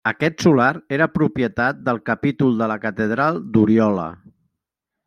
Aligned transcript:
Aquest 0.09 0.43
solar, 0.45 0.69
era 0.97 1.07
propietat 1.17 1.83
del 1.91 2.01
Capítol 2.11 2.59
de 2.63 2.71
la 2.73 2.81
Catedral 2.87 3.39
d'Oriola. 3.53 4.13